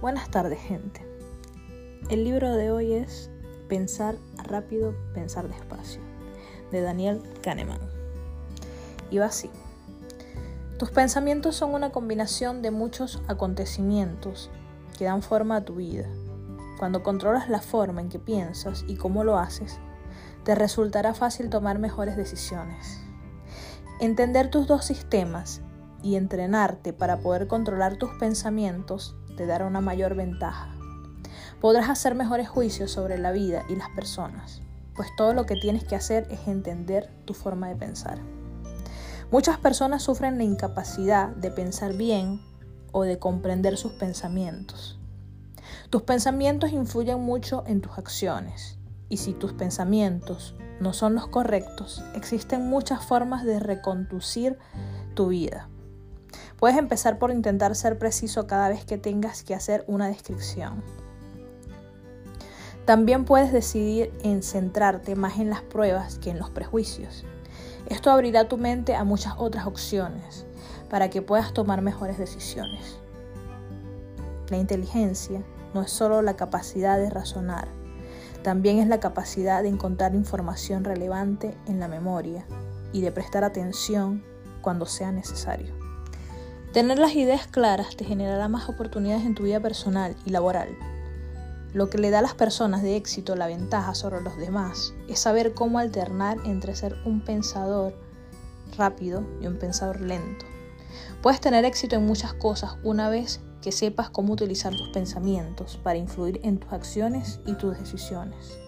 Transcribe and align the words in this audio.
Buenas 0.00 0.30
tardes, 0.30 0.58
gente. 0.58 1.06
El 2.08 2.24
libro 2.24 2.56
de 2.56 2.70
hoy 2.70 2.94
es 2.94 3.30
Pensar 3.68 4.16
rápido, 4.44 4.94
pensar 5.12 5.46
despacio, 5.46 6.00
de 6.70 6.80
Daniel 6.80 7.22
Kahneman. 7.42 7.80
Y 9.10 9.18
va 9.18 9.26
así. 9.26 9.50
Tus 10.78 10.90
pensamientos 10.90 11.54
son 11.54 11.74
una 11.74 11.92
combinación 11.92 12.62
de 12.62 12.70
muchos 12.70 13.22
acontecimientos 13.28 14.50
que 14.96 15.04
dan 15.04 15.20
forma 15.20 15.56
a 15.56 15.64
tu 15.66 15.74
vida. 15.74 16.08
Cuando 16.78 17.02
controlas 17.02 17.50
la 17.50 17.60
forma 17.60 18.00
en 18.00 18.08
que 18.08 18.18
piensas 18.18 18.86
y 18.88 18.96
cómo 18.96 19.22
lo 19.22 19.36
haces, 19.36 19.80
te 20.44 20.54
resultará 20.54 21.12
fácil 21.12 21.50
tomar 21.50 21.78
mejores 21.78 22.16
decisiones. 22.16 23.02
Entender 24.00 24.50
tus 24.50 24.66
dos 24.66 24.86
sistemas 24.86 25.60
y 26.02 26.16
entrenarte 26.16 26.94
para 26.94 27.18
poder 27.18 27.48
controlar 27.48 27.96
tus 27.96 28.08
pensamientos 28.14 29.14
te 29.36 29.46
dará 29.46 29.66
una 29.66 29.80
mayor 29.80 30.14
ventaja. 30.14 30.74
Podrás 31.60 31.90
hacer 31.90 32.14
mejores 32.14 32.48
juicios 32.48 32.90
sobre 32.90 33.18
la 33.18 33.32
vida 33.32 33.64
y 33.68 33.76
las 33.76 33.90
personas, 33.90 34.62
pues 34.94 35.08
todo 35.16 35.34
lo 35.34 35.46
que 35.46 35.56
tienes 35.56 35.84
que 35.84 35.96
hacer 35.96 36.26
es 36.30 36.48
entender 36.48 37.10
tu 37.24 37.34
forma 37.34 37.68
de 37.68 37.76
pensar. 37.76 38.18
Muchas 39.30 39.58
personas 39.58 40.02
sufren 40.02 40.38
la 40.38 40.44
incapacidad 40.44 41.28
de 41.28 41.50
pensar 41.50 41.92
bien 41.92 42.40
o 42.92 43.02
de 43.04 43.18
comprender 43.18 43.76
sus 43.76 43.92
pensamientos. 43.92 44.98
Tus 45.90 46.02
pensamientos 46.02 46.72
influyen 46.72 47.20
mucho 47.20 47.64
en 47.66 47.80
tus 47.80 47.98
acciones 47.98 48.78
y 49.08 49.18
si 49.18 49.32
tus 49.32 49.52
pensamientos 49.52 50.54
no 50.80 50.92
son 50.92 51.14
los 51.14 51.26
correctos, 51.26 52.02
existen 52.14 52.68
muchas 52.68 53.04
formas 53.04 53.44
de 53.44 53.60
reconducir 53.60 54.58
tu 55.14 55.28
vida. 55.28 55.68
Puedes 56.60 56.76
empezar 56.76 57.18
por 57.18 57.30
intentar 57.30 57.74
ser 57.74 57.98
preciso 57.98 58.46
cada 58.46 58.68
vez 58.68 58.84
que 58.84 58.98
tengas 58.98 59.42
que 59.42 59.54
hacer 59.54 59.82
una 59.86 60.08
descripción. 60.08 60.84
También 62.84 63.24
puedes 63.24 63.50
decidir 63.50 64.12
en 64.22 64.42
centrarte 64.42 65.16
más 65.16 65.38
en 65.38 65.48
las 65.48 65.62
pruebas 65.62 66.18
que 66.18 66.28
en 66.28 66.38
los 66.38 66.50
prejuicios. 66.50 67.24
Esto 67.86 68.10
abrirá 68.10 68.46
tu 68.46 68.58
mente 68.58 68.94
a 68.94 69.04
muchas 69.04 69.34
otras 69.38 69.66
opciones 69.66 70.44
para 70.90 71.08
que 71.08 71.22
puedas 71.22 71.54
tomar 71.54 71.80
mejores 71.80 72.18
decisiones. 72.18 72.98
La 74.50 74.58
inteligencia 74.58 75.42
no 75.72 75.80
es 75.80 75.90
solo 75.90 76.20
la 76.20 76.36
capacidad 76.36 76.98
de 76.98 77.08
razonar, 77.08 77.68
también 78.42 78.78
es 78.78 78.86
la 78.86 79.00
capacidad 79.00 79.62
de 79.62 79.68
encontrar 79.68 80.14
información 80.14 80.84
relevante 80.84 81.56
en 81.66 81.80
la 81.80 81.88
memoria 81.88 82.44
y 82.92 83.00
de 83.00 83.12
prestar 83.12 83.44
atención 83.44 84.22
cuando 84.60 84.84
sea 84.84 85.10
necesario. 85.10 85.89
Tener 86.72 87.00
las 87.00 87.16
ideas 87.16 87.48
claras 87.48 87.96
te 87.96 88.04
generará 88.04 88.46
más 88.46 88.68
oportunidades 88.68 89.26
en 89.26 89.34
tu 89.34 89.42
vida 89.42 89.58
personal 89.58 90.14
y 90.24 90.30
laboral. 90.30 90.68
Lo 91.72 91.90
que 91.90 91.98
le 91.98 92.10
da 92.10 92.20
a 92.20 92.22
las 92.22 92.34
personas 92.34 92.80
de 92.82 92.94
éxito 92.94 93.34
la 93.34 93.48
ventaja 93.48 93.92
sobre 93.96 94.20
los 94.20 94.36
demás 94.36 94.94
es 95.08 95.18
saber 95.18 95.52
cómo 95.52 95.80
alternar 95.80 96.38
entre 96.44 96.76
ser 96.76 96.96
un 97.04 97.24
pensador 97.24 97.92
rápido 98.78 99.26
y 99.40 99.48
un 99.48 99.58
pensador 99.58 100.00
lento. 100.00 100.46
Puedes 101.22 101.40
tener 101.40 101.64
éxito 101.64 101.96
en 101.96 102.06
muchas 102.06 102.34
cosas 102.34 102.76
una 102.84 103.08
vez 103.08 103.40
que 103.62 103.72
sepas 103.72 104.10
cómo 104.10 104.32
utilizar 104.32 104.72
tus 104.72 104.90
pensamientos 104.90 105.76
para 105.82 105.98
influir 105.98 106.40
en 106.44 106.58
tus 106.58 106.72
acciones 106.72 107.40
y 107.46 107.54
tus 107.54 107.76
decisiones. 107.80 108.60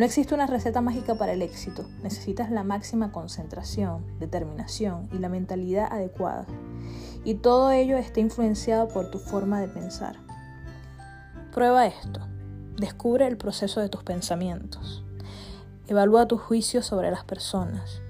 No 0.00 0.06
existe 0.06 0.34
una 0.34 0.46
receta 0.46 0.80
mágica 0.80 1.16
para 1.16 1.34
el 1.34 1.42
éxito, 1.42 1.84
necesitas 2.02 2.50
la 2.50 2.64
máxima 2.64 3.12
concentración, 3.12 4.18
determinación 4.18 5.10
y 5.12 5.18
la 5.18 5.28
mentalidad 5.28 5.92
adecuada 5.92 6.46
y 7.22 7.34
todo 7.34 7.70
ello 7.70 7.98
está 7.98 8.20
influenciado 8.20 8.88
por 8.88 9.10
tu 9.10 9.18
forma 9.18 9.60
de 9.60 9.68
pensar. 9.68 10.16
Prueba 11.52 11.86
esto. 11.86 12.20
Descubre 12.78 13.26
el 13.26 13.36
proceso 13.36 13.82
de 13.82 13.90
tus 13.90 14.02
pensamientos. 14.02 15.04
Evalúa 15.86 16.26
tu 16.26 16.38
juicio 16.38 16.82
sobre 16.82 17.10
las 17.10 17.24
personas 17.24 18.00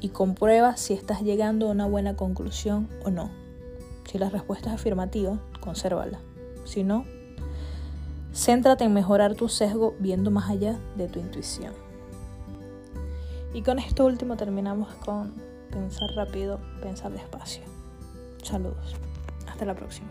y 0.00 0.10
comprueba 0.10 0.76
si 0.76 0.92
estás 0.92 1.22
llegando 1.22 1.68
a 1.68 1.72
una 1.72 1.86
buena 1.86 2.14
conclusión 2.14 2.90
o 3.06 3.10
no. 3.10 3.30
Si 4.04 4.18
la 4.18 4.28
respuesta 4.28 4.68
es 4.68 4.74
afirmativa, 4.74 5.40
consérvala. 5.62 6.20
Si 6.66 6.84
no, 6.84 7.06
céntrate 8.38 8.84
en 8.84 8.94
mejorar 8.94 9.34
tu 9.34 9.48
sesgo 9.48 9.96
viendo 9.98 10.30
más 10.30 10.48
allá 10.48 10.78
de 10.96 11.08
tu 11.08 11.18
intuición. 11.18 11.72
Y 13.52 13.62
con 13.62 13.80
esto 13.80 14.06
último 14.06 14.36
terminamos 14.36 14.94
con 14.94 15.34
pensar 15.72 16.10
rápido, 16.14 16.60
pensar 16.80 17.10
despacio. 17.10 17.64
Saludos. 18.44 18.94
Hasta 19.48 19.64
la 19.64 19.74
próxima. 19.74 20.08